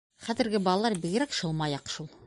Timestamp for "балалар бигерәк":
0.69-1.37